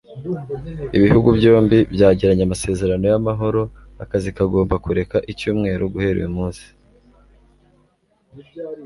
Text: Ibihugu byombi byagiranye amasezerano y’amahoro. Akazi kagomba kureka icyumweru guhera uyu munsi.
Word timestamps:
Ibihugu 0.97 1.29
byombi 1.37 1.77
byagiranye 1.95 2.43
amasezerano 2.45 3.05
y’amahoro. 3.11 3.61
Akazi 4.03 4.29
kagomba 4.37 4.75
kureka 4.85 5.17
icyumweru 5.31 5.83
guhera 5.93 6.17
uyu 6.19 6.31
munsi. 6.37 6.65